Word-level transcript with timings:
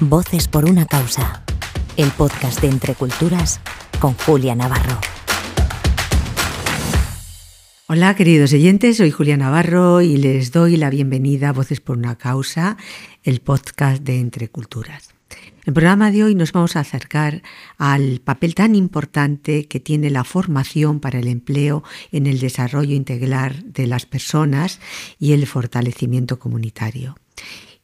Voces 0.00 0.46
por 0.46 0.66
una 0.66 0.84
causa. 0.84 1.42
El 1.96 2.10
podcast 2.10 2.60
de 2.60 2.68
Entre 2.68 2.94
Culturas 2.94 3.62
con 3.98 4.12
Julia 4.12 4.54
Navarro. 4.54 5.00
Hola 7.88 8.14
queridos 8.14 8.52
oyentes, 8.52 8.98
soy 8.98 9.10
Julia 9.10 9.38
Navarro 9.38 10.02
y 10.02 10.18
les 10.18 10.52
doy 10.52 10.76
la 10.76 10.90
bienvenida 10.90 11.48
a 11.48 11.52
Voces 11.54 11.80
por 11.80 11.96
una 11.96 12.18
causa, 12.18 12.76
el 13.22 13.40
podcast 13.40 14.02
de 14.02 14.20
Entre 14.20 14.48
Culturas. 14.48 15.14
En 15.30 15.68
el 15.68 15.72
programa 15.72 16.10
de 16.10 16.24
hoy 16.24 16.34
nos 16.34 16.52
vamos 16.52 16.76
a 16.76 16.80
acercar 16.80 17.40
al 17.78 18.20
papel 18.20 18.54
tan 18.54 18.74
importante 18.74 19.66
que 19.66 19.80
tiene 19.80 20.10
la 20.10 20.24
formación 20.24 21.00
para 21.00 21.20
el 21.20 21.26
empleo 21.26 21.82
en 22.12 22.26
el 22.26 22.38
desarrollo 22.38 22.94
integral 22.94 23.64
de 23.72 23.86
las 23.86 24.04
personas 24.04 24.78
y 25.18 25.32
el 25.32 25.46
fortalecimiento 25.46 26.38
comunitario. 26.38 27.16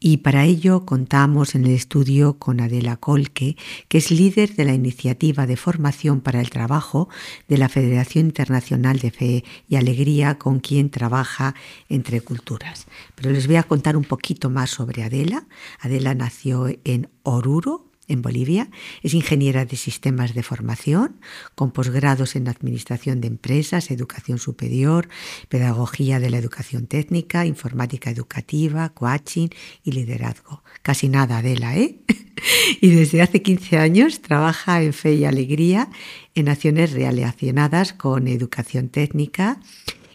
Y 0.05 0.17
para 0.17 0.45
ello 0.47 0.85
contamos 0.85 1.55
en 1.55 1.65
el 1.65 1.71
estudio 1.71 2.37
con 2.37 2.61
Adela 2.61 2.97
Colque, 2.97 3.57
que 3.87 3.99
es 3.99 4.11
líder 4.11 4.57
de 4.57 4.65
la 4.65 4.75
iniciativa 4.75 5.47
de 5.47 5.57
formación 5.57 6.21
para 6.21 6.41
el 6.41 6.51
trabajo 6.51 7.09
de 7.47 7.57
la 7.57 7.69
Federación 7.69 8.27
Internacional 8.27 8.99
de 8.99 9.13
Fe 9.13 9.45
y 9.69 9.77
Alegría, 9.77 10.39
con 10.39 10.59
quien 10.59 10.91
trabaja 10.91 11.55
entre 11.89 12.21
culturas. 12.21 12.89
Pero 13.15 13.31
les 13.31 13.47
voy 13.47 13.55
a 13.55 13.63
contar 13.63 13.97
un 13.97 14.03
poquito 14.03 14.51
más 14.51 14.71
sobre 14.71 15.05
Adela. 15.05 15.47
Adela 15.79 16.17
nació 16.17 16.67
en 16.83 17.09
Oruro, 17.23 17.92
en 18.09 18.23
Bolivia. 18.23 18.69
Es 19.03 19.15
ingeniera 19.15 19.65
de 19.65 19.77
sistemas 19.77 20.35
de 20.35 20.43
formación, 20.43 21.21
con 21.55 21.71
posgrados 21.71 22.37
en 22.37 22.49
Administración 22.49 23.21
de 23.21 23.29
Empresas, 23.29 23.91
Educación 23.91 24.39
Superior, 24.39 25.09
Pedagogía 25.49 26.21
de 26.21 26.31
la 26.31 26.39
Educación 26.39 26.87
Técnica, 26.87 27.47
Informática 27.47 28.11
Educativa, 28.11 28.89
Coaching 28.91 29.49
y 29.85 29.93
Liderazgo. 29.93 30.63
Casi 30.83 31.09
nada, 31.09 31.39
Adela, 31.39 31.77
¿eh? 31.77 31.99
y 32.81 32.91
desde 32.91 33.23
hace 33.23 33.43
15 33.43 33.79
años 33.79 34.21
trabaja 34.21 34.83
en 34.83 34.93
Fe 34.93 35.15
y 35.15 35.25
Alegría 35.25 35.89
en 36.35 36.49
acciones 36.49 36.93
relacionadas 36.93 37.93
con 37.93 38.29
educación 38.29 38.89
técnica 38.89 39.61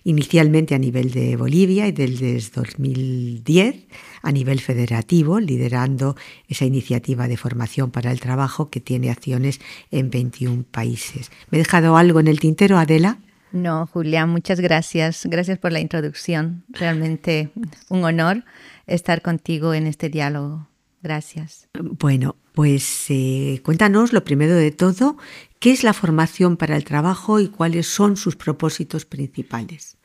inicialmente 0.07 0.73
a 0.73 0.79
nivel 0.79 1.11
de 1.11 1.35
Bolivia 1.35 1.85
y 1.85 1.91
desde 1.91 2.39
2010 2.55 3.87
a 4.21 4.31
nivel 4.31 4.61
federativo, 4.61 5.41
liderando 5.41 6.15
esa 6.47 6.63
iniciativa 6.63 7.27
de 7.27 7.35
formación 7.35 7.91
para 7.91 8.09
el 8.13 8.21
trabajo 8.21 8.69
que 8.69 8.79
tiene 8.79 9.11
acciones 9.11 9.59
en 9.91 10.09
21 10.09 10.63
países. 10.71 11.29
¿Me 11.51 11.57
he 11.57 11.61
dejado 11.61 11.97
algo 11.97 12.21
en 12.21 12.27
el 12.27 12.39
tintero, 12.39 12.77
Adela? 12.77 13.17
No, 13.51 13.85
Julia, 13.87 14.25
muchas 14.25 14.61
gracias. 14.61 15.25
Gracias 15.25 15.59
por 15.59 15.73
la 15.73 15.81
introducción. 15.81 16.63
Realmente 16.69 17.49
un 17.89 18.05
honor 18.05 18.45
estar 18.85 19.21
contigo 19.21 19.73
en 19.73 19.87
este 19.87 20.07
diálogo. 20.07 20.69
Gracias. 21.03 21.67
Bueno, 21.73 22.37
pues 22.53 23.07
eh, 23.09 23.61
cuéntanos 23.63 24.13
lo 24.13 24.23
primero 24.23 24.55
de 24.55 24.71
todo, 24.71 25.17
¿qué 25.59 25.71
es 25.71 25.83
la 25.83 25.93
formación 25.93 26.57
para 26.57 26.75
el 26.75 26.85
trabajo 26.85 27.39
y 27.39 27.49
cuáles 27.49 27.87
son 27.87 28.17
sus 28.17 28.35
propósitos 28.35 29.05
principales? 29.05 29.96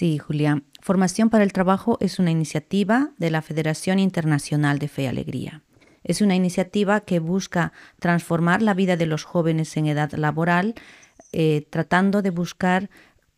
Sí, 0.00 0.16
Julia. 0.16 0.62
Formación 0.80 1.28
para 1.28 1.44
el 1.44 1.52
Trabajo 1.52 1.98
es 2.00 2.18
una 2.18 2.30
iniciativa 2.30 3.10
de 3.18 3.30
la 3.30 3.42
Federación 3.42 3.98
Internacional 3.98 4.78
de 4.78 4.88
Fe 4.88 5.02
y 5.02 5.06
Alegría. 5.08 5.62
Es 6.02 6.22
una 6.22 6.34
iniciativa 6.34 7.00
que 7.00 7.18
busca 7.18 7.74
transformar 7.98 8.62
la 8.62 8.72
vida 8.72 8.96
de 8.96 9.04
los 9.04 9.24
jóvenes 9.24 9.76
en 9.76 9.84
edad 9.84 10.10
laboral, 10.12 10.74
eh, 11.32 11.66
tratando 11.68 12.22
de 12.22 12.30
buscar 12.30 12.88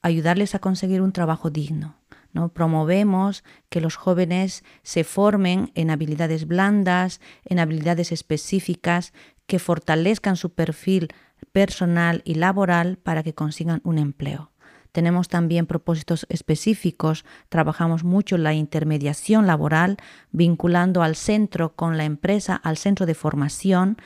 ayudarles 0.02 0.54
a 0.54 0.60
conseguir 0.60 1.02
un 1.02 1.10
trabajo 1.10 1.50
digno. 1.50 1.96
¿no? 2.32 2.50
Promovemos 2.50 3.42
que 3.68 3.80
los 3.80 3.96
jóvenes 3.96 4.62
se 4.84 5.02
formen 5.02 5.72
en 5.74 5.90
habilidades 5.90 6.46
blandas, 6.46 7.20
en 7.44 7.58
habilidades 7.58 8.12
específicas, 8.12 9.12
que 9.48 9.58
fortalezcan 9.58 10.36
su 10.36 10.54
perfil 10.54 11.08
personal 11.50 12.22
y 12.24 12.36
laboral 12.36 12.98
para 12.98 13.24
que 13.24 13.34
consigan 13.34 13.80
un 13.82 13.98
empleo. 13.98 14.51
Tenemos 14.92 15.28
también 15.28 15.66
propósitos 15.66 16.26
específicos, 16.28 17.24
trabajamos 17.48 18.04
mucho 18.04 18.36
la 18.36 18.52
intermediación 18.52 19.46
laboral, 19.46 19.96
vinculando 20.30 21.02
al 21.02 21.16
centro 21.16 21.74
con 21.74 21.96
la 21.96 22.04
empresa, 22.04 22.54
al 22.54 22.76
centro 22.76 23.06
de 23.06 23.14
formación 23.14 23.96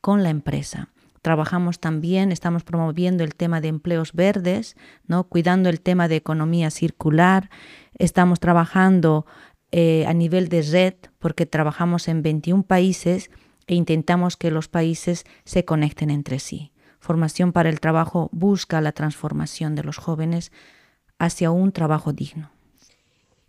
con 0.00 0.22
la 0.22 0.30
empresa. 0.30 0.88
Trabajamos 1.20 1.80
también, 1.80 2.30
estamos 2.30 2.62
promoviendo 2.62 3.24
el 3.24 3.34
tema 3.34 3.60
de 3.60 3.66
empleos 3.66 4.12
verdes, 4.12 4.76
¿no? 5.08 5.24
cuidando 5.24 5.68
el 5.68 5.80
tema 5.80 6.06
de 6.06 6.14
economía 6.14 6.70
circular. 6.70 7.50
Estamos 7.98 8.38
trabajando 8.38 9.26
eh, 9.72 10.04
a 10.06 10.14
nivel 10.14 10.48
de 10.48 10.62
red 10.62 10.94
porque 11.18 11.44
trabajamos 11.44 12.06
en 12.06 12.22
21 12.22 12.62
países 12.62 13.32
e 13.66 13.74
intentamos 13.74 14.36
que 14.36 14.52
los 14.52 14.68
países 14.68 15.24
se 15.44 15.64
conecten 15.64 16.10
entre 16.10 16.38
sí. 16.38 16.70
Formación 17.06 17.52
para 17.52 17.68
el 17.68 17.78
Trabajo 17.78 18.28
busca 18.32 18.80
la 18.80 18.90
transformación 18.90 19.76
de 19.76 19.84
los 19.84 19.96
jóvenes 19.96 20.50
hacia 21.20 21.52
un 21.52 21.70
trabajo 21.70 22.12
digno. 22.12 22.50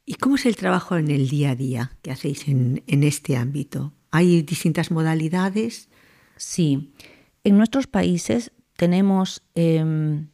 ¿Y 0.06 0.13
cómo 0.13 0.35
es 0.35 0.45
el 0.45 0.56
trabajo 0.56 0.95
en 0.95 1.09
el 1.09 1.28
día 1.28 1.50
a 1.50 1.56
día 1.56 1.91
que 2.03 2.12
hacéis 2.12 2.47
en, 2.47 2.84
este 2.85 3.35
ámbito? 3.35 3.94
¿Hay 4.12 4.44
distintas 4.44 4.91
modalidades? 4.91 5.90
Sí. 6.35 6.94
En 7.44 7.57
nuestros 7.57 7.88
países 7.88 8.51
tenemos 8.75 9.41
em, 9.56 10.28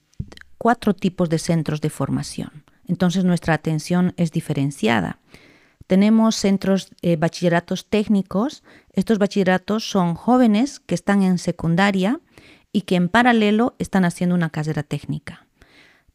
cuatro 0.58 0.94
tipos 0.94 1.30
de 1.30 1.40
centros 1.40 1.80
de 1.80 1.90
formación. 1.90 2.66
Entonces 2.90 3.24
nuestra 3.24 3.54
atención 3.54 4.14
es 4.18 4.34
diferenciada. 4.34 5.22
Tenemos 5.88 6.36
centros 6.36 6.90
de 7.02 7.16
bachilleratos 7.16 7.88
técnicos. 7.88 8.64
Estos 8.92 9.18
bachilleratos 9.18 9.90
son 9.90 10.14
jóvenes 10.16 10.82
que 10.82 10.96
están 10.96 11.24
en 11.24 11.38
secundaria 11.38 12.20
y 12.74 12.82
que 12.82 12.96
en 12.96 13.08
paralelo 13.08 13.76
están 13.80 14.04
haciendo 14.04 14.36
una 14.36 14.50
carrera 14.50 14.84
técnica. 14.84 15.46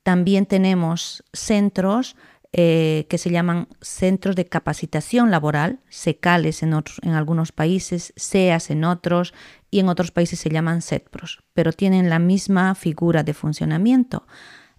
También 0.03 0.45
tenemos 0.45 1.25
centros 1.33 2.17
eh, 2.53 3.07
que 3.09 3.19
se 3.19 3.31
llaman 3.31 3.69
centros 3.81 4.35
de 4.35 4.47
capacitación 4.47 5.31
laboral, 5.31 5.81
SECALES 5.91 6.63
en, 6.63 6.73
en 7.03 7.11
algunos 7.11 7.53
países, 7.53 8.13
SEAS 8.17 8.71
en 8.71 8.85
otros 8.85 9.35
y 9.71 9.81
en 9.81 9.89
otros 9.89 10.11
países 10.11 10.41
se 10.41 10.49
llaman 10.49 10.83
SETPROS, 10.83 11.43
pero 11.53 11.73
tienen 11.73 12.09
la 12.09 12.19
misma 12.19 12.75
figura 12.75 13.23
de 13.23 13.35
funcionamiento. 13.35 14.27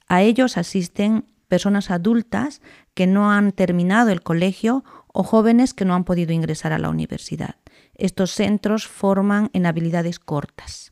A 0.08 0.24
ellos 0.24 0.58
asisten 0.58 1.26
personas 1.48 1.92
adultas 1.92 2.62
que 2.96 3.06
no 3.06 3.32
han 3.32 3.52
terminado 3.52 4.10
el 4.10 4.24
colegio 4.24 4.84
o 5.14 5.24
jóvenes 5.24 5.76
que 5.76 5.86
no 5.86 5.94
han 5.94 6.06
podido 6.06 6.34
ingresar 6.34 6.74
a 6.74 6.80
la 6.80 6.90
universidad. 6.90 7.56
Estos 7.94 8.32
centros 8.32 8.88
forman 8.88 9.52
en 9.54 9.68
habilidades 9.68 10.18
cortas 10.18 10.92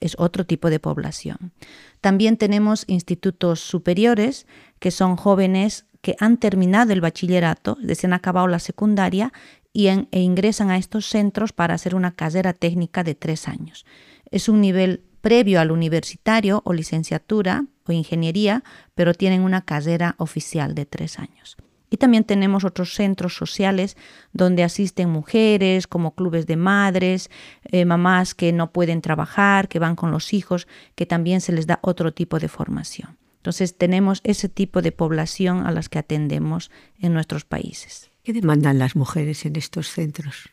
es 0.00 0.16
otro 0.18 0.46
tipo 0.46 0.70
de 0.70 0.80
población. 0.80 1.52
También 2.00 2.36
tenemos 2.36 2.84
institutos 2.86 3.60
superiores, 3.60 4.46
que 4.78 4.90
son 4.90 5.16
jóvenes 5.16 5.86
que 6.00 6.16
han 6.20 6.36
terminado 6.36 6.92
el 6.92 7.00
bachillerato, 7.00 7.78
se 7.94 8.06
han 8.06 8.12
acabado 8.12 8.46
la 8.46 8.58
secundaria 8.58 9.32
y 9.72 9.88
e 9.88 10.20
ingresan 10.20 10.70
a 10.70 10.78
estos 10.78 11.06
centros 11.06 11.52
para 11.52 11.74
hacer 11.74 11.94
una 11.94 12.12
carrera 12.12 12.52
técnica 12.52 13.04
de 13.04 13.14
tres 13.14 13.48
años. 13.48 13.84
Es 14.30 14.48
un 14.48 14.60
nivel 14.60 15.02
previo 15.20 15.60
al 15.60 15.70
universitario 15.70 16.62
o 16.64 16.72
licenciatura 16.72 17.66
o 17.84 17.92
ingeniería, 17.92 18.62
pero 18.94 19.12
tienen 19.12 19.42
una 19.42 19.62
carrera 19.62 20.14
oficial 20.18 20.74
de 20.74 20.86
tres 20.86 21.18
años. 21.18 21.56
Y 21.88 21.98
también 21.98 22.24
tenemos 22.24 22.64
otros 22.64 22.94
centros 22.94 23.36
sociales 23.36 23.96
donde 24.32 24.64
asisten 24.64 25.08
mujeres, 25.08 25.86
como 25.86 26.14
clubes 26.14 26.46
de 26.46 26.56
madres, 26.56 27.30
eh, 27.64 27.84
mamás 27.84 28.34
que 28.34 28.52
no 28.52 28.72
pueden 28.72 29.00
trabajar, 29.00 29.68
que 29.68 29.78
van 29.78 29.94
con 29.94 30.10
los 30.10 30.32
hijos, 30.32 30.66
que 30.94 31.06
también 31.06 31.40
se 31.40 31.52
les 31.52 31.66
da 31.66 31.78
otro 31.82 32.12
tipo 32.12 32.38
de 32.38 32.48
formación. 32.48 33.16
Entonces 33.36 33.78
tenemos 33.78 34.20
ese 34.24 34.48
tipo 34.48 34.82
de 34.82 34.90
población 34.90 35.66
a 35.66 35.70
las 35.70 35.88
que 35.88 36.00
atendemos 36.00 36.72
en 36.98 37.14
nuestros 37.14 37.44
países. 37.44 38.10
¿Qué 38.24 38.32
demandan 38.32 38.80
las 38.80 38.96
mujeres 38.96 39.46
en 39.46 39.54
estos 39.54 39.88
centros? 39.88 40.50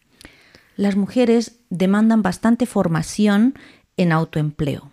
Las 0.75 0.95
mujeres 0.95 1.59
demandan 1.71 2.21
bastante 2.21 2.68
formación 2.68 3.56
en 3.97 4.12
autoempleo, 4.12 4.91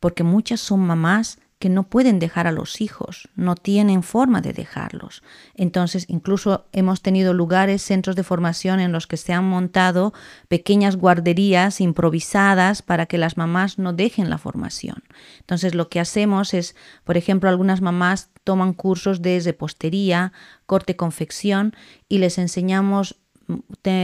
porque 0.00 0.22
muchas 0.22 0.60
son 0.60 0.80
mamás 0.80 1.38
que 1.64 1.70
no 1.70 1.84
pueden 1.84 2.18
dejar 2.18 2.46
a 2.46 2.52
los 2.52 2.82
hijos, 2.82 3.30
no 3.36 3.54
tienen 3.54 4.02
forma 4.02 4.42
de 4.42 4.52
dejarlos. 4.52 5.22
Entonces, 5.54 6.04
incluso 6.08 6.66
hemos 6.72 7.00
tenido 7.00 7.32
lugares, 7.32 7.80
centros 7.80 8.16
de 8.16 8.22
formación 8.22 8.80
en 8.80 8.92
los 8.92 9.06
que 9.06 9.16
se 9.16 9.32
han 9.32 9.46
montado 9.46 10.12
pequeñas 10.48 10.96
guarderías 10.96 11.80
improvisadas 11.80 12.82
para 12.82 13.06
que 13.06 13.16
las 13.16 13.38
mamás 13.38 13.78
no 13.78 13.94
dejen 13.94 14.28
la 14.28 14.36
formación. 14.36 15.04
Entonces, 15.40 15.74
lo 15.74 15.88
que 15.88 16.00
hacemos 16.00 16.52
es, 16.52 16.76
por 17.02 17.16
ejemplo, 17.16 17.48
algunas 17.48 17.80
mamás 17.80 18.28
toman 18.44 18.74
cursos 18.74 19.22
de 19.22 19.40
repostería, 19.40 20.34
corte 20.66 20.96
confección 20.96 21.74
y 22.10 22.18
les 22.18 22.36
enseñamos 22.36 23.16
mm, 23.46 23.54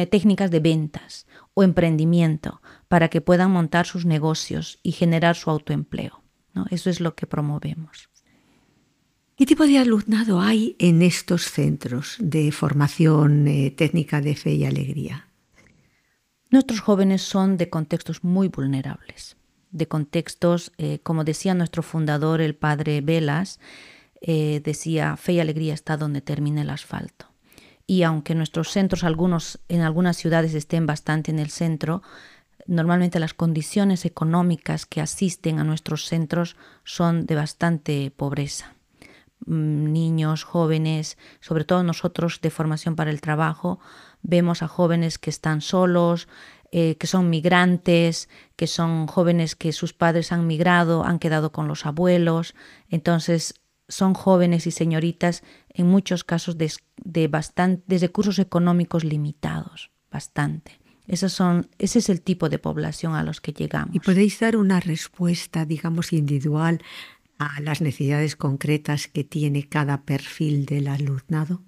técnicas 0.09 0.51
de 0.51 0.61
ventas 0.61 1.27
o 1.53 1.63
emprendimiento 1.63 2.63
para 2.89 3.09
que 3.09 3.21
puedan 3.21 3.51
montar 3.51 3.85
sus 3.85 4.07
negocios 4.07 4.79
y 4.83 4.93
generar 4.93 5.37
su 5.37 5.51
autoempleo. 5.51 6.20
Eso 6.71 6.91
es 6.91 7.01
lo 7.01 7.15
que 7.15 7.27
promovemos. 7.27 8.11
¿Qué 9.37 9.47
tipo 9.47 9.67
de 9.67 9.79
alumnado 9.79 10.41
hay 10.41 10.77
en 10.79 11.01
estos 11.01 11.45
centros 11.45 12.17
de 12.19 12.53
formación 12.53 13.49
eh, 13.49 13.71
técnica 13.71 14.21
de 14.21 14.37
fe 14.37 14.53
y 14.53 14.67
alegría? 14.67 15.29
Nuestros 16.51 16.81
jóvenes 16.81 17.23
son 17.23 17.57
de 17.57 17.71
contextos 17.71 18.23
muy 18.23 18.49
vulnerables, 18.49 19.37
de 19.71 19.89
contextos, 19.89 20.73
eh, 20.77 20.99
como 21.03 21.25
decía 21.25 21.55
nuestro 21.55 21.83
fundador, 21.83 22.41
el 22.41 22.55
padre 22.55 23.01
Velas, 23.01 23.61
eh, 24.21 24.61
decía, 24.63 25.17
fe 25.17 25.35
y 25.35 25.41
alegría 25.41 25.73
está 25.73 25.97
donde 25.97 26.21
termina 26.21 26.61
el 26.61 26.71
asfalto. 26.71 27.27
Y 27.87 28.03
aunque 28.03 28.35
nuestros 28.35 28.71
centros, 28.71 29.05
algunos 29.05 29.59
en 29.69 29.81
algunas 29.81 30.17
ciudades 30.17 30.55
estén 30.55 30.87
bastante 30.87 31.31
en 31.31 31.39
el 31.39 31.51
centro, 31.51 32.03
normalmente 32.67 33.21
las 33.21 33.35
condiciones 33.35 34.05
económicas 34.05 34.87
que 34.87 35.01
asisten 35.01 35.59
a 35.59 35.65
nuestros 35.65 36.07
centros 36.07 36.57
son 36.85 37.27
de 37.27 37.35
bastante 37.35 38.11
pobreza. 38.11 38.75
Mm, 39.47 39.93
niños, 39.93 40.45
jóvenes, 40.45 41.17
sobre 41.41 41.65
todo 41.65 41.83
nosotros 41.83 42.41
de 42.43 42.51
formación 42.51 42.97
para 42.97 43.11
el 43.11 43.21
trabajo, 43.21 43.81
vemos 44.23 44.63
a 44.63 44.69
jóvenes 44.69 45.19
que 45.19 45.31
están 45.31 45.61
solos, 45.63 46.29
eh, 46.73 46.97
que 46.97 47.07
son 47.07 47.31
migrantes, 47.31 48.29
que 48.57 48.67
son 48.67 49.07
jóvenes 49.07 49.57
que 49.57 49.73
sus 49.73 49.93
padres 49.93 50.31
han 50.31 50.47
migrado, 50.47 51.05
han 51.05 51.19
quedado 51.19 51.53
con 51.53 51.69
los 51.69 51.87
abuelos. 51.87 52.55
Entonces, 52.91 53.55
son 53.89 54.15
jóvenes 54.15 54.67
y 54.67 54.71
señoritas 54.71 55.43
en 55.71 55.87
muchos 55.89 56.23
casos 56.23 56.57
de, 56.57 56.73
recursos 57.99 58.39
económicos 58.39 59.05
limitados, 59.05 59.91
bastante. 60.11 60.80
Esos 61.11 61.33
son, 61.33 61.69
ese 61.79 61.99
es 61.99 62.09
el 62.09 62.23
tipo 62.23 62.49
de 62.49 62.61
población 62.61 63.17
a 63.17 63.25
los 63.25 63.41
que 63.41 63.53
llegamos. 63.53 63.97
¿Y 63.97 63.99
podéis 63.99 64.39
dar 64.39 64.57
una 64.57 64.79
respuesta, 64.79 65.65
digamos, 65.65 66.13
individual 66.13 66.81
a 67.37 67.61
las 67.61 67.81
necesidades 67.81 68.37
concretas 68.37 69.09
que 69.09 69.25
tiene 69.25 69.69
cada 69.69 70.03
perfil 70.03 70.67
del 70.67 70.87
alumnado? 70.87 71.63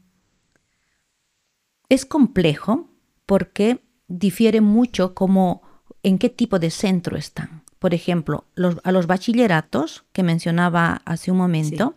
Es 1.89 2.07
complejo 2.07 2.89
porque 3.27 3.83
difiere 4.07 4.61
mucho 4.61 5.13
como 5.13 5.63
en 6.05 6.19
qué 6.19 6.29
tipo 6.29 6.61
de 6.61 6.71
centro 6.71 7.17
están. 7.17 7.65
Por 7.81 7.95
ejemplo, 7.95 8.47
a 8.85 8.93
los 8.93 9.09
bachilleratos 9.09 10.05
que 10.13 10.23
mencionaba 10.23 11.03
hace 11.05 11.33
un 11.33 11.39
momento, 11.39 11.97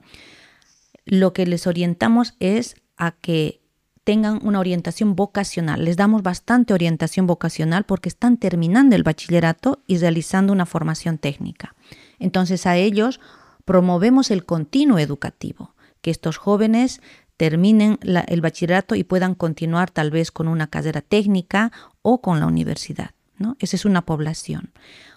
lo 1.06 1.31
que 1.33 1.45
les 1.45 1.68
orientamos 1.68 2.33
es 2.39 2.81
a 2.98 3.12
que 3.12 3.62
tengan 4.05 4.39
una 4.43 4.59
orientación 4.59 5.15
vocacional. 5.15 5.83
Les 5.83 5.97
damos 5.97 6.23
bastante 6.23 6.73
orientación 6.73 7.27
vocacional 7.27 7.83
porque 7.83 8.07
están 8.07 8.37
terminando 8.37 8.95
el 8.95 9.03
bachillerato 9.03 9.81
y 9.87 9.97
realizando 9.97 10.53
una 10.53 10.67
formación 10.67 11.17
técnica. 11.17 11.75
Entonces 12.19 12.65
a 12.67 12.77
ellos 12.77 13.19
promovemos 13.65 14.29
el 14.29 14.45
continuo 14.45 14.99
educativo, 14.99 15.73
que 16.01 16.11
estos 16.11 16.37
jóvenes 16.37 17.01
terminen 17.35 17.99
el 18.27 18.41
bachillerato 18.41 18.95
y 18.95 19.03
puedan 19.03 19.33
continuar 19.33 19.89
tal 19.89 20.11
vez 20.11 20.31
con 20.31 20.47
una 20.47 20.67
carrera 20.67 21.01
técnica 21.01 21.71
o 22.03 22.21
con 22.21 22.39
la 22.39 22.45
universidad. 22.45 23.09
¿no? 23.39 23.57
Esa 23.59 23.75
es 23.75 23.85
una 23.85 24.03
población. 24.03 24.71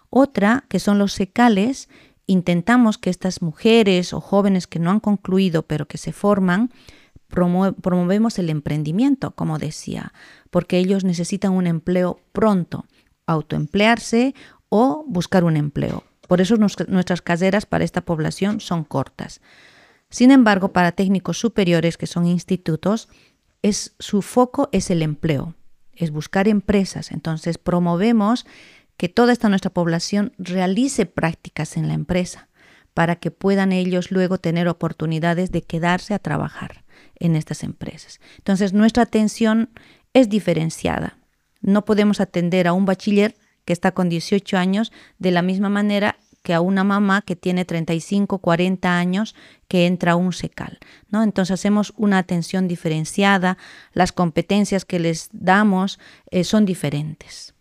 Otra, 0.08 0.64
que 0.68 0.80
son 0.80 0.98
los 0.98 1.12
secales, 1.12 1.90
intentamos 2.26 2.96
que 2.96 3.10
estas 3.10 3.42
mujeres 3.42 4.14
o 4.14 4.20
jóvenes 4.22 4.66
que 4.66 4.78
no 4.78 4.90
han 4.90 5.00
concluido 5.00 5.64
pero 5.64 5.86
que 5.86 5.98
se 5.98 6.12
forman, 6.12 6.70
promovemos 7.28 8.38
el 8.38 8.50
emprendimiento, 8.50 9.32
como 9.32 9.58
decía, 9.58 10.12
porque 10.50 10.78
ellos 10.78 11.04
necesitan 11.04 11.52
un 11.52 11.66
empleo 11.66 12.20
pronto, 12.32 12.86
autoemplearse 13.26 14.34
o 14.68 15.04
buscar 15.06 15.44
un 15.44 15.56
empleo. 15.56 16.04
Por 16.26 16.40
eso 16.40 16.56
nuestras 16.56 17.22
carreras 17.22 17.66
para 17.66 17.84
esta 17.84 18.02
población 18.02 18.60
son 18.60 18.84
cortas. 18.84 19.40
Sin 20.10 20.30
embargo, 20.30 20.72
para 20.72 20.92
técnicos 20.92 21.38
superiores, 21.38 21.96
que 21.96 22.06
son 22.06 22.26
institutos, 22.26 23.08
es, 23.62 23.94
su 23.98 24.22
foco 24.22 24.68
es 24.72 24.90
el 24.90 25.02
empleo, 25.02 25.54
es 25.94 26.10
buscar 26.10 26.48
empresas. 26.48 27.12
Entonces, 27.12 27.58
promovemos 27.58 28.46
que 28.96 29.08
toda 29.08 29.32
esta 29.32 29.48
nuestra 29.48 29.70
población 29.70 30.32
realice 30.38 31.06
prácticas 31.06 31.76
en 31.76 31.88
la 31.88 31.94
empresa 31.94 32.48
para 32.94 33.16
que 33.16 33.30
puedan 33.30 33.72
ellos 33.72 34.10
luego 34.10 34.38
tener 34.38 34.66
oportunidades 34.66 35.52
de 35.52 35.62
quedarse 35.62 36.14
a 36.14 36.18
trabajar 36.18 36.84
en 37.20 37.36
estas 37.36 37.62
empresas. 37.62 38.20
Entonces, 38.38 38.72
nuestra 38.72 39.02
atención 39.04 39.70
es 40.14 40.28
diferenciada. 40.28 41.18
No 41.60 41.84
podemos 41.84 42.20
atender 42.20 42.66
a 42.68 42.72
un 42.72 42.84
bachiller 42.84 43.36
que 43.64 43.72
está 43.72 43.92
con 43.92 44.08
18 44.08 44.56
años 44.56 44.92
de 45.18 45.30
la 45.30 45.42
misma 45.42 45.68
manera 45.68 46.16
que 46.42 46.54
a 46.54 46.60
una 46.60 46.84
mamá 46.84 47.22
que 47.22 47.36
tiene 47.36 47.64
35, 47.64 48.38
40 48.38 48.96
años 48.96 49.34
que 49.66 49.86
entra 49.86 50.12
a 50.12 50.16
un 50.16 50.32
secal. 50.32 50.78
¿no? 51.10 51.22
Entonces 51.22 51.52
hacemos 51.52 51.92
una 51.96 52.18
atención 52.18 52.68
diferenciada, 52.68 53.58
las 53.92 54.12
competencias 54.12 54.84
que 54.84 54.98
les 54.98 55.28
damos 55.32 55.98
eh, 56.30 56.44
son 56.44 56.64
diferentes. 56.64 57.54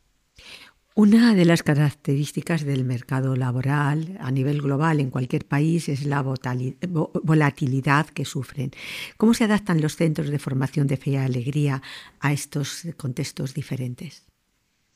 Una 0.98 1.36
de 1.36 1.46
las 1.46 1.62
características 1.62 2.66
del 2.66 2.84
mercado 2.84 3.36
laboral 3.36 4.18
a 4.20 4.32
nivel 4.32 4.64
global 4.64 5.00
en 5.00 5.12
cualquier 5.12 5.46
país 5.46 5.90
es 5.90 6.08
la 6.08 6.24
volatilidad 6.24 8.08
que 8.08 8.26
sufren. 8.26 8.72
¿Cómo 9.16 9.36
se 9.36 9.44
adaptan 9.44 9.80
los 9.80 9.96
centros 9.96 10.30
de 10.30 10.40
formación 10.40 10.88
de 10.88 10.98
fe 10.98 11.12
y 11.12 11.16
alegría 11.18 11.84
a 12.20 12.34
estos 12.34 12.88
contextos 12.98 13.54
diferentes? 13.54 14.26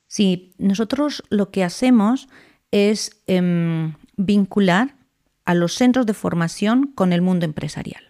Sí, 0.07 0.55
nosotros 0.57 1.23
lo 1.29 1.51
que 1.51 1.63
hacemos 1.63 2.29
es 2.71 3.21
em, 3.27 3.93
vincular 4.17 4.95
a 5.45 5.53
los 5.53 5.75
centros 5.75 6.07
de 6.07 6.15
formación 6.15 6.87
con 6.95 7.13
el 7.13 7.21
mundo 7.21 7.45
empresarial. 7.45 8.09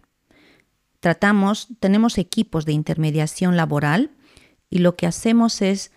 Tratamos, 1.01 1.67
tenemos 1.81 2.17
equipos 2.17 2.63
de 2.63 2.71
intermediación 2.71 3.57
laboral 3.57 4.11
y 4.69 4.77
lo 4.77 4.95
que 4.95 5.07
hacemos 5.07 5.61
es 5.61 5.91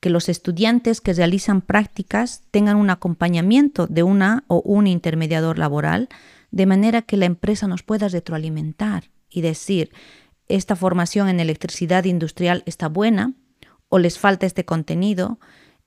que 0.00 0.10
los 0.10 0.28
estudiantes 0.28 1.00
que 1.00 1.12
realizan 1.12 1.60
prácticas 1.60 2.42
tengan 2.50 2.76
un 2.76 2.90
acompañamiento 2.90 3.86
de 3.86 4.02
una 4.02 4.44
o 4.48 4.62
un 4.64 4.86
intermediador 4.86 5.58
laboral, 5.58 6.08
de 6.50 6.66
manera 6.66 7.02
que 7.02 7.16
la 7.16 7.26
empresa 7.26 7.66
nos 7.66 7.82
pueda 7.82 8.08
retroalimentar 8.08 9.04
y 9.28 9.42
decir, 9.42 9.92
esta 10.48 10.74
formación 10.74 11.28
en 11.28 11.38
electricidad 11.38 12.04
industrial 12.04 12.62
está 12.66 12.88
buena 12.88 13.34
o 13.88 13.98
les 13.98 14.18
falta 14.18 14.46
este 14.46 14.64
contenido, 14.64 15.38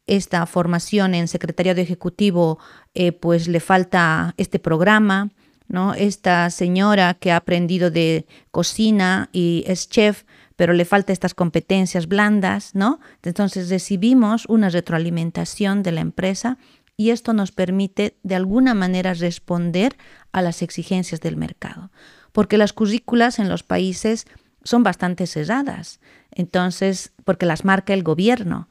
esta 0.06 0.46
formación 0.46 1.16
en 1.16 1.28
secretariado 1.28 1.82
ejecutivo, 1.82 2.60
eh, 2.94 3.12
pues 3.12 3.48
le 3.48 3.60
falta 3.60 4.34
este 4.38 4.60
programa, 4.60 5.32
¿no? 5.68 5.94
Esta 5.94 6.50
señora 6.50 7.14
que 7.16 7.32
ha 7.32 7.38
aprendido 7.38 7.90
de 7.90 8.26
cocina 8.52 9.30
y 9.32 9.64
es 9.68 9.90
chef, 9.90 10.24
pero 10.56 10.74
le 10.74 10.86
falta 10.86 11.14
estas 11.14 11.34
competencias 11.34 12.08
blandas, 12.08 12.76
¿no? 12.76 13.00
Entonces 13.24 13.70
recibimos 13.70 14.46
una 14.48 14.70
retroalimentación 14.70 15.84
de 15.84 15.92
la 15.92 16.02
empresa 16.02 16.58
y 16.96 17.10
esto 17.10 17.34
nos 17.34 17.52
permite 17.52 18.18
de 18.24 18.36
alguna 18.36 18.74
manera 18.74 19.14
responder 19.14 19.98
a 20.32 20.42
las 20.42 20.62
exigencias 20.62 21.22
del 21.22 21.38
mercado, 21.38 21.92
porque 22.32 22.58
las 22.58 22.74
currículas 22.74 23.40
en 23.40 23.50
los 23.50 23.64
países 23.64 24.26
son 24.64 24.84
bastante 24.84 25.28
cerradas, 25.28 26.00
entonces, 26.32 27.14
porque 27.26 27.46
las 27.46 27.66
marca 27.66 27.94
el 27.94 28.04
gobierno 28.04 28.70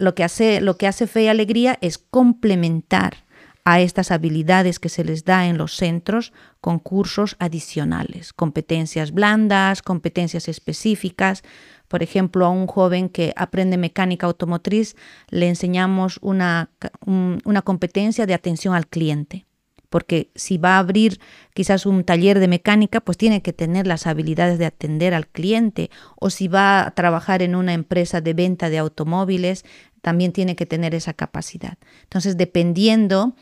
lo 0.00 0.14
que 0.14 0.24
hace, 0.24 0.60
lo 0.60 0.76
que 0.76 0.86
hace 0.86 1.06
Fe 1.06 1.24
y 1.24 1.28
Alegría 1.28 1.78
es 1.82 1.98
complementar 1.98 3.24
a 3.70 3.78
estas 3.78 4.10
habilidades 4.10 4.80
que 4.80 4.88
se 4.88 5.04
les 5.04 5.24
da 5.24 5.46
en 5.46 5.56
los 5.56 5.76
centros 5.76 6.32
con 6.60 6.80
cursos 6.80 7.36
adicionales, 7.38 8.32
competencias 8.32 9.12
blandas, 9.12 9.80
competencias 9.80 10.48
específicas. 10.48 11.44
Por 11.86 12.02
ejemplo, 12.02 12.46
a 12.46 12.50
un 12.50 12.66
joven 12.66 13.08
que 13.08 13.32
aprende 13.36 13.76
mecánica 13.76 14.26
automotriz 14.26 14.96
le 15.28 15.46
enseñamos 15.48 16.18
una, 16.20 16.70
una 17.06 17.62
competencia 17.62 18.26
de 18.26 18.34
atención 18.34 18.74
al 18.74 18.88
cliente 18.88 19.46
porque 19.88 20.30
si 20.36 20.56
va 20.56 20.76
a 20.76 20.78
abrir 20.78 21.20
quizás 21.52 21.84
un 21.84 22.04
taller 22.04 22.38
de 22.38 22.46
mecánica, 22.46 23.00
pues 23.00 23.18
tiene 23.18 23.42
que 23.42 23.52
tener 23.52 23.88
las 23.88 24.06
habilidades 24.06 24.56
de 24.60 24.66
atender 24.66 25.14
al 25.14 25.26
cliente, 25.26 25.90
o 26.14 26.30
si 26.30 26.46
va 26.46 26.86
a 26.86 26.92
trabajar 26.92 27.42
en 27.42 27.56
una 27.56 27.72
empresa 27.72 28.20
de 28.20 28.32
venta 28.32 28.70
de 28.70 28.78
automóviles, 28.78 29.64
también 30.00 30.30
tiene 30.30 30.54
que 30.54 30.64
tener 30.64 30.94
esa 30.94 31.12
capacidad. 31.12 31.76
Entonces, 32.04 32.36
dependiendo 32.36 33.34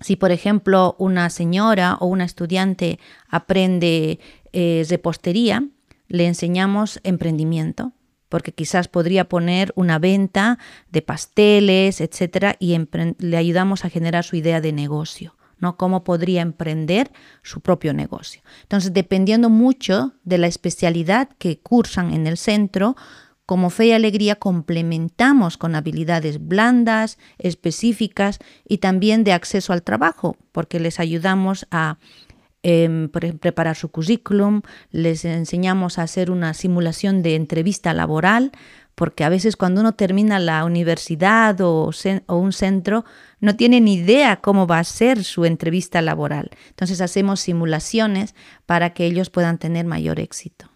si, 0.00 0.16
por 0.16 0.30
ejemplo, 0.30 0.94
una 0.98 1.30
señora 1.30 1.96
o 2.00 2.06
una 2.06 2.24
estudiante 2.24 2.98
aprende 3.28 4.20
eh, 4.52 4.86
repostería, 4.88 5.64
le 6.08 6.26
enseñamos 6.26 7.00
emprendimiento, 7.02 7.92
porque 8.28 8.52
quizás 8.52 8.88
podría 8.88 9.28
poner 9.28 9.72
una 9.74 9.98
venta 9.98 10.58
de 10.90 11.02
pasteles, 11.02 12.00
etcétera, 12.00 12.56
y 12.58 12.78
le 13.18 13.36
ayudamos 13.36 13.84
a 13.84 13.90
generar 13.90 14.24
su 14.24 14.36
idea 14.36 14.60
de 14.60 14.72
negocio. 14.72 15.34
¿no? 15.60 15.76
Cómo 15.76 16.04
podría 16.04 16.42
emprender 16.42 17.10
su 17.42 17.60
propio 17.60 17.92
negocio. 17.92 18.42
Entonces, 18.62 18.92
dependiendo 18.92 19.50
mucho 19.50 20.12
de 20.22 20.38
la 20.38 20.46
especialidad 20.46 21.30
que 21.38 21.58
cursan 21.58 22.12
en 22.12 22.28
el 22.28 22.36
centro, 22.36 22.94
como 23.48 23.70
fe 23.70 23.86
y 23.86 23.92
alegría 23.92 24.34
complementamos 24.34 25.56
con 25.56 25.74
habilidades 25.74 26.46
blandas, 26.46 27.16
específicas 27.38 28.40
y 28.68 28.76
también 28.76 29.24
de 29.24 29.32
acceso 29.32 29.72
al 29.72 29.82
trabajo, 29.82 30.36
porque 30.52 30.78
les 30.78 31.00
ayudamos 31.00 31.66
a 31.70 31.96
em, 32.62 33.08
preparar 33.08 33.74
su 33.74 33.88
currículum, 33.88 34.60
les 34.90 35.24
enseñamos 35.24 35.98
a 35.98 36.02
hacer 36.02 36.30
una 36.30 36.52
simulación 36.52 37.22
de 37.22 37.36
entrevista 37.36 37.94
laboral 37.94 38.52
porque 38.94 39.24
a 39.24 39.30
veces 39.30 39.56
cuando 39.56 39.80
uno 39.80 39.92
termina 39.94 40.38
la 40.38 40.66
universidad 40.66 41.58
o, 41.62 41.90
un 42.28 42.52
centro, 42.52 43.06
no 43.40 43.56
tiene 43.56 43.80
ni 43.80 43.94
idea 43.94 44.42
cómo 44.42 44.66
va 44.66 44.78
a 44.78 44.84
ser 44.84 45.24
su 45.24 45.46
entrevista 45.46 46.02
laboral. 46.02 46.50
Entonces 46.68 47.00
hacemos 47.00 47.40
simulaciones 47.40 48.34
para 48.66 48.90
que 48.90 49.06
ellos 49.06 49.30
puedan 49.30 49.56
tener 49.56 49.86
mayor 49.86 50.20
éxito. 50.20 50.67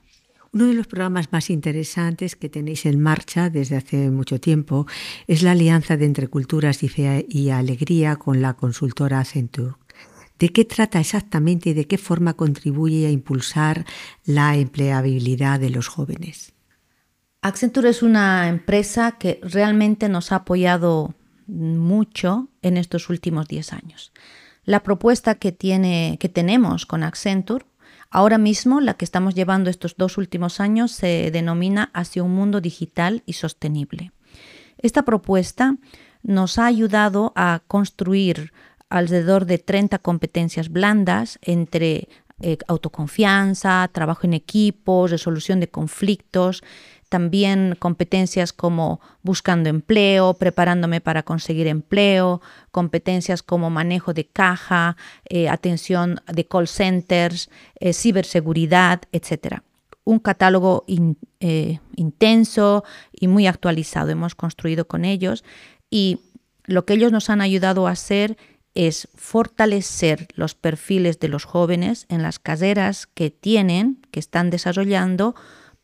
Uno 0.54 0.66
de 0.66 0.74
los 0.74 0.86
programas 0.86 1.32
más 1.32 1.48
interesantes 1.48 2.36
que 2.36 2.50
tenéis 2.50 2.84
en 2.84 3.00
marcha 3.00 3.48
desde 3.48 3.76
hace 3.76 4.10
mucho 4.10 4.38
tiempo 4.38 4.86
es 5.26 5.42
la 5.42 5.52
alianza 5.52 5.96
de 5.96 6.04
Entre 6.04 6.28
Culturas 6.28 6.82
y 6.82 6.90
Fe 6.90 7.24
y 7.26 7.48
Alegría 7.48 8.16
con 8.16 8.42
la 8.42 8.52
consultora 8.52 9.20
Accenture. 9.20 9.76
¿De 10.38 10.50
qué 10.50 10.66
trata 10.66 11.00
exactamente 11.00 11.70
y 11.70 11.72
de 11.72 11.86
qué 11.86 11.96
forma 11.96 12.34
contribuye 12.34 13.06
a 13.06 13.10
impulsar 13.10 13.86
la 14.26 14.54
empleabilidad 14.56 15.58
de 15.58 15.70
los 15.70 15.88
jóvenes? 15.88 16.52
Accenture 17.40 17.88
es 17.88 18.02
una 18.02 18.48
empresa 18.48 19.12
que 19.12 19.40
realmente 19.42 20.10
nos 20.10 20.32
ha 20.32 20.36
apoyado 20.36 21.14
mucho 21.46 22.50
en 22.60 22.76
estos 22.76 23.08
últimos 23.08 23.48
10 23.48 23.72
años. 23.72 24.12
La 24.64 24.82
propuesta 24.82 25.36
que, 25.36 25.50
tiene, 25.50 26.18
que 26.20 26.28
tenemos 26.28 26.84
con 26.84 27.02
Accenture, 27.04 27.64
ahora 28.12 28.38
mismo 28.38 28.80
la 28.80 28.94
que 28.94 29.04
estamos 29.04 29.34
llevando 29.34 29.70
estos 29.70 29.96
dos 29.96 30.18
últimos 30.18 30.60
años, 30.60 30.92
se 30.92 31.30
denomina 31.32 31.90
Hacia 31.94 32.22
un 32.22 32.34
mundo 32.34 32.60
digital 32.60 33.22
y 33.26 33.32
sostenible. 33.32 34.12
Esta 34.78 35.02
propuesta 35.02 35.76
nos 36.22 36.58
ha 36.58 36.66
ayudado 36.66 37.32
a 37.34 37.62
construir 37.66 38.52
alrededor 38.88 39.46
de 39.46 39.58
30 39.58 39.98
competencias 39.98 40.68
blandas 40.68 41.38
entre 41.42 42.08
eh, 42.40 42.58
autoconfianza, 42.68 43.88
trabajo 43.92 44.26
en 44.26 44.34
equipo, 44.34 45.06
resolución 45.06 45.60
de 45.60 45.68
conflictos, 45.68 46.62
también 47.12 47.76
competencias 47.78 48.54
como 48.54 48.98
buscando 49.22 49.68
empleo, 49.68 50.32
preparándome 50.32 51.02
para 51.02 51.22
conseguir 51.24 51.66
empleo, 51.66 52.40
competencias 52.70 53.42
como 53.42 53.68
manejo 53.68 54.14
de 54.14 54.24
caja, 54.24 54.96
eh, 55.28 55.50
atención 55.50 56.22
de 56.26 56.46
call 56.46 56.68
centers, 56.68 57.50
eh, 57.78 57.92
ciberseguridad, 57.92 59.02
etc. 59.12 59.58
Un 60.04 60.20
catálogo 60.20 60.86
eh, 61.40 61.80
intenso 61.96 62.82
y 63.12 63.28
muy 63.28 63.46
actualizado 63.46 64.08
hemos 64.08 64.34
construido 64.34 64.86
con 64.86 65.04
ellos 65.04 65.44
y 65.90 66.20
lo 66.64 66.86
que 66.86 66.94
ellos 66.94 67.12
nos 67.12 67.28
han 67.28 67.42
ayudado 67.42 67.88
a 67.88 67.90
hacer 67.90 68.38
es 68.74 69.06
fortalecer 69.14 70.28
los 70.34 70.54
perfiles 70.54 71.20
de 71.20 71.28
los 71.28 71.44
jóvenes 71.44 72.06
en 72.08 72.22
las 72.22 72.38
carreras 72.38 73.06
que 73.06 73.30
tienen, 73.30 74.00
que 74.10 74.18
están 74.18 74.48
desarrollando, 74.48 75.34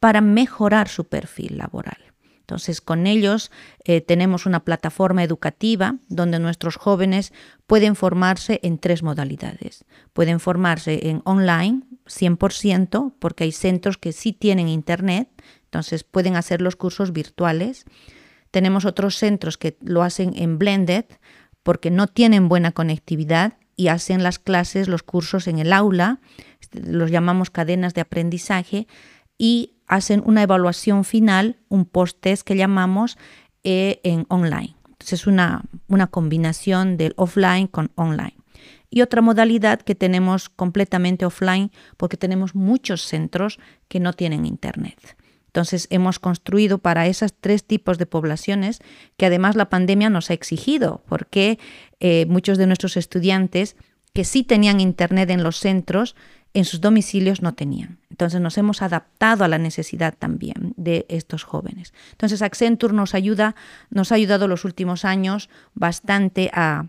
para 0.00 0.20
mejorar 0.20 0.88
su 0.88 1.04
perfil 1.04 1.58
laboral. 1.58 1.98
Entonces, 2.48 2.80
con 2.80 3.06
ellos 3.06 3.50
eh, 3.84 4.00
tenemos 4.00 4.46
una 4.46 4.64
plataforma 4.64 5.22
educativa 5.22 5.96
donde 6.08 6.38
nuestros 6.38 6.76
jóvenes 6.76 7.34
pueden 7.66 7.94
formarse 7.94 8.58
en 8.62 8.78
tres 8.78 9.02
modalidades. 9.02 9.84
Pueden 10.14 10.40
formarse 10.40 11.10
en 11.10 11.20
online, 11.24 11.82
100%, 12.06 13.12
porque 13.18 13.44
hay 13.44 13.52
centros 13.52 13.98
que 13.98 14.12
sí 14.12 14.32
tienen 14.32 14.66
internet, 14.66 15.28
entonces 15.64 16.04
pueden 16.04 16.36
hacer 16.36 16.62
los 16.62 16.74
cursos 16.74 17.12
virtuales. 17.12 17.84
Tenemos 18.50 18.86
otros 18.86 19.16
centros 19.16 19.58
que 19.58 19.76
lo 19.82 20.02
hacen 20.02 20.32
en 20.34 20.58
blended, 20.58 21.04
porque 21.62 21.90
no 21.90 22.06
tienen 22.06 22.48
buena 22.48 22.72
conectividad 22.72 23.58
y 23.76 23.88
hacen 23.88 24.22
las 24.22 24.38
clases, 24.38 24.88
los 24.88 25.02
cursos 25.02 25.48
en 25.48 25.58
el 25.58 25.70
aula, 25.70 26.20
los 26.72 27.10
llamamos 27.10 27.50
cadenas 27.50 27.92
de 27.92 28.00
aprendizaje, 28.00 28.86
y 29.36 29.74
hacen 29.88 30.22
una 30.24 30.42
evaluación 30.42 31.04
final, 31.04 31.56
un 31.68 31.84
post-test 31.84 32.42
que 32.42 32.56
llamamos 32.56 33.18
eh, 33.64 34.00
en 34.04 34.26
online. 34.28 34.76
Entonces 34.84 35.20
es 35.20 35.26
una, 35.26 35.64
una 35.88 36.06
combinación 36.06 36.96
del 36.96 37.14
offline 37.16 37.66
con 37.66 37.90
online. 37.94 38.36
Y 38.90 39.02
otra 39.02 39.20
modalidad 39.20 39.80
que 39.80 39.94
tenemos 39.94 40.48
completamente 40.48 41.26
offline 41.26 41.70
porque 41.96 42.16
tenemos 42.16 42.54
muchos 42.54 43.02
centros 43.02 43.58
que 43.88 44.00
no 44.00 44.12
tienen 44.12 44.46
internet. 44.46 45.16
Entonces 45.46 45.88
hemos 45.90 46.18
construido 46.18 46.78
para 46.78 47.06
esos 47.06 47.32
tres 47.34 47.64
tipos 47.64 47.98
de 47.98 48.06
poblaciones 48.06 48.80
que 49.16 49.26
además 49.26 49.56
la 49.56 49.68
pandemia 49.68 50.10
nos 50.10 50.30
ha 50.30 50.34
exigido, 50.34 51.02
porque 51.08 51.58
eh, 52.00 52.26
muchos 52.26 52.58
de 52.58 52.66
nuestros 52.66 52.96
estudiantes 52.96 53.76
que 54.12 54.24
sí 54.24 54.42
tenían 54.42 54.80
internet 54.80 55.30
en 55.30 55.42
los 55.42 55.58
centros 55.58 56.16
en 56.58 56.64
sus 56.64 56.80
domicilios 56.80 57.42
no 57.42 57.54
tenían. 57.54 57.98
Entonces 58.10 58.40
nos 58.40 58.58
hemos 58.58 58.82
adaptado 58.82 59.44
a 59.44 59.48
la 59.48 59.58
necesidad 59.58 60.14
también 60.18 60.74
de 60.76 61.06
estos 61.08 61.44
jóvenes. 61.44 61.94
Entonces 62.12 62.42
Accenture 62.42 62.94
nos 62.94 63.14
ayuda, 63.14 63.54
nos 63.90 64.12
ha 64.12 64.16
ayudado 64.16 64.48
los 64.48 64.64
últimos 64.64 65.04
años 65.04 65.48
bastante 65.74 66.50
a 66.52 66.86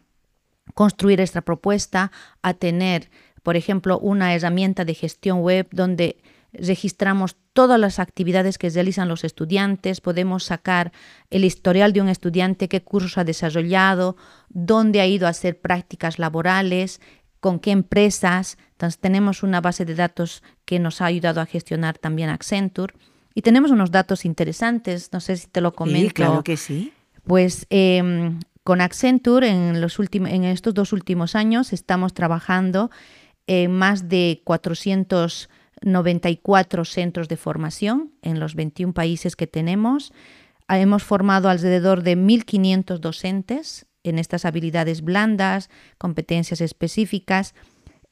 construir 0.73 1.21
esta 1.21 1.41
propuesta, 1.41 2.11
a 2.41 2.53
tener, 2.53 3.09
por 3.43 3.55
ejemplo, 3.55 3.99
una 3.99 4.33
herramienta 4.33 4.85
de 4.85 4.93
gestión 4.93 5.41
web 5.41 5.67
donde 5.71 6.17
registramos 6.53 7.35
todas 7.53 7.79
las 7.79 7.99
actividades 7.99 8.57
que 8.57 8.69
realizan 8.69 9.07
los 9.07 9.23
estudiantes, 9.23 10.01
podemos 10.01 10.45
sacar 10.45 10.91
el 11.29 11.43
historial 11.43 11.93
de 11.93 12.01
un 12.01 12.09
estudiante, 12.09 12.69
qué 12.69 12.81
cursos 12.81 13.17
ha 13.17 13.23
desarrollado, 13.23 14.15
dónde 14.49 15.01
ha 15.01 15.07
ido 15.07 15.27
a 15.27 15.31
hacer 15.31 15.59
prácticas 15.59 16.19
laborales, 16.19 17.01
con 17.39 17.59
qué 17.59 17.71
empresas. 17.71 18.57
Entonces 18.71 18.99
tenemos 18.99 19.43
una 19.43 19.61
base 19.61 19.85
de 19.85 19.95
datos 19.95 20.43
que 20.65 20.79
nos 20.79 20.99
ha 21.01 21.05
ayudado 21.05 21.39
a 21.41 21.45
gestionar 21.45 21.97
también 21.97 22.29
Accenture. 22.29 22.93
Y 23.33 23.41
tenemos 23.41 23.71
unos 23.71 23.91
datos 23.91 24.25
interesantes, 24.25 25.09
no 25.13 25.19
sé 25.19 25.37
si 25.37 25.47
te 25.47 25.61
lo 25.61 25.73
comento. 25.73 26.09
Sí, 26.09 26.13
claro 26.13 26.43
que 26.43 26.57
sí. 26.57 26.93
Pues 27.23 27.65
em, 27.69 28.39
con 28.63 28.81
Accenture 28.81 29.49
en, 29.49 29.81
los 29.81 29.97
en 29.99 30.43
estos 30.43 30.73
dos 30.73 30.93
últimos 30.93 31.35
años 31.35 31.73
estamos 31.73 32.13
trabajando 32.13 32.89
en 33.47 33.71
más 33.71 34.09
de 34.09 34.41
494 34.43 36.85
centros 36.85 37.27
de 37.27 37.37
formación 37.37 38.11
en 38.21 38.39
los 38.39 38.53
21 38.55 38.93
países 38.93 39.35
que 39.35 39.47
tenemos. 39.47 40.13
Hemos 40.67 41.03
formado 41.03 41.49
alrededor 41.49 42.03
de 42.03 42.15
1.500 42.15 42.99
docentes 42.99 43.87
en 44.03 44.19
estas 44.19 44.45
habilidades 44.45 45.01
blandas, 45.01 45.69
competencias 45.97 46.61
específicas, 46.61 47.53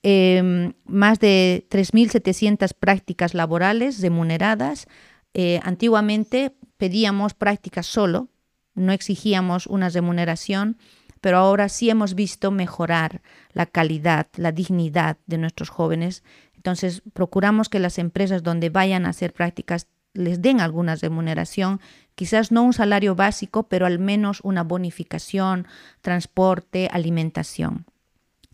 em, 0.04 0.74
más 0.86 1.20
de 1.20 1.66
3.700 1.70 2.74
prácticas 2.74 3.34
laborales 3.34 4.02
remuneradas. 4.02 4.88
Eh, 5.34 5.60
antiguamente 5.64 6.54
pedíamos 6.78 7.34
prácticas 7.34 7.86
solo, 7.86 8.30
no 8.76 8.92
exigíamos 8.92 9.68
una 9.68 9.90
remuneración, 9.90 10.78
pero 11.22 11.38
ahora 11.38 11.68
sí 11.68 11.90
hemos 11.90 12.14
visto 12.14 12.52
mejorar 12.52 13.22
la 13.52 13.66
calidad, 13.66 14.28
la 14.36 14.52
dignidad 14.52 15.18
de 15.26 15.38
nuestros 15.38 15.70
jóvenes. 15.70 16.24
Entonces, 16.56 17.02
procuramos 17.14 17.70
que 17.70 17.80
las 17.80 17.98
empresas 17.98 18.44
donde 18.44 18.70
vayan 18.70 19.06
a 19.06 19.10
hacer 19.10 19.34
prácticas 19.34 19.88
les 20.14 20.42
den 20.42 20.60
alguna 20.60 20.96
remuneración, 20.96 21.80
quizás 22.18 22.52
no 22.52 22.64
un 22.64 22.74
salario 22.74 23.14
básico, 23.14 23.70
pero 23.70 23.86
al 23.86 24.00
menos 24.00 24.40
una 24.42 24.64
bonificación, 24.64 25.68
transporte, 26.02 26.90
alimentación. 26.92 27.86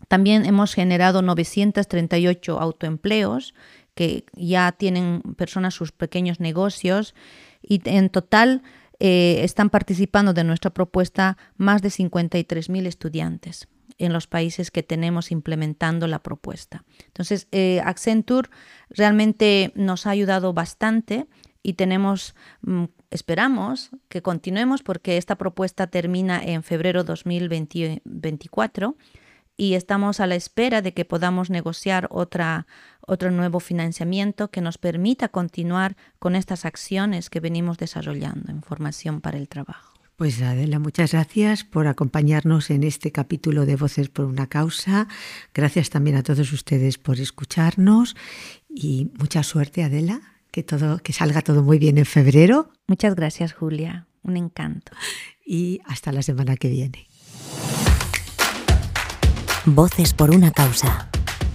También 0.06 0.44
hemos 0.44 0.74
generado 0.74 1.22
938 1.22 2.60
autoempleos 2.60 3.54
que 3.94 4.26
ya 4.34 4.72
tienen 4.72 5.22
personas 5.36 5.72
sus 5.72 5.92
pequeños 5.92 6.40
negocios 6.40 7.14
y 7.62 7.80
en 7.86 8.10
total 8.10 8.62
eh, 9.00 9.40
están 9.42 9.70
participando 9.70 10.34
de 10.34 10.44
nuestra 10.44 10.70
propuesta 10.70 11.38
más 11.56 11.80
de 11.80 11.88
53.000 11.88 12.86
estudiantes 12.86 13.66
en 13.96 14.12
los 14.12 14.26
países 14.26 14.70
que 14.70 14.82
tenemos 14.82 15.30
implementando 15.30 16.06
la 16.06 16.22
propuesta. 16.22 16.84
Entonces, 17.06 17.48
eh, 17.50 17.80
Accenture 17.82 18.50
realmente 18.90 19.72
nos 19.74 20.06
ha 20.06 20.10
ayudado 20.10 20.52
bastante 20.52 21.26
y 21.62 21.74
tenemos, 21.74 22.34
mm, 22.62 22.84
esperamos 23.14 23.90
que 24.08 24.22
continuemos 24.22 24.82
porque 24.82 25.16
esta 25.16 25.36
propuesta 25.36 25.86
termina 25.86 26.42
en 26.42 26.64
febrero 26.64 27.04
2024 27.04 28.96
y 29.56 29.74
estamos 29.74 30.18
a 30.18 30.26
la 30.26 30.34
espera 30.34 30.82
de 30.82 30.92
que 30.94 31.04
podamos 31.04 31.48
negociar 31.48 32.08
otra, 32.10 32.66
otro 33.00 33.30
nuevo 33.30 33.60
financiamiento 33.60 34.50
que 34.50 34.60
nos 34.60 34.78
permita 34.78 35.28
continuar 35.28 35.96
con 36.18 36.34
estas 36.34 36.64
acciones 36.64 37.30
que 37.30 37.38
venimos 37.38 37.78
desarrollando 37.78 38.50
en 38.50 38.62
formación 38.62 39.20
para 39.20 39.38
el 39.38 39.48
trabajo. 39.48 39.94
Pues 40.16 40.42
Adela, 40.42 40.80
muchas 40.80 41.12
gracias 41.12 41.62
por 41.62 41.86
acompañarnos 41.86 42.70
en 42.70 42.82
este 42.82 43.12
capítulo 43.12 43.64
de 43.64 43.76
Voces 43.76 44.08
por 44.08 44.24
una 44.24 44.48
causa. 44.48 45.06
Gracias 45.54 45.88
también 45.90 46.16
a 46.16 46.24
todos 46.24 46.52
ustedes 46.52 46.98
por 46.98 47.20
escucharnos 47.20 48.16
y 48.68 49.12
mucha 49.18 49.44
suerte, 49.44 49.84
Adela 49.84 50.33
que 50.54 50.62
todo, 50.62 50.98
que 50.98 51.12
salga 51.12 51.42
todo 51.42 51.64
muy 51.64 51.80
bien 51.80 51.98
en 51.98 52.06
febrero. 52.06 52.70
Muchas 52.86 53.16
gracias, 53.16 53.52
Julia. 53.52 54.06
Un 54.22 54.36
encanto. 54.36 54.92
Y 55.44 55.80
hasta 55.84 56.12
la 56.12 56.22
semana 56.22 56.54
que 56.54 56.68
viene. 56.68 57.08
Voces 59.64 60.14
por 60.14 60.30
una 60.30 60.52
causa. 60.52 61.10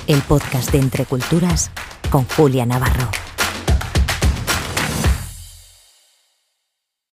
El 0.05 0.21
podcast 0.23 0.73
de 0.73 0.79
Entre 0.79 1.05
Culturas 1.05 1.71
con 2.11 2.25
Julia 2.25 2.65
Navarro. 2.65 3.09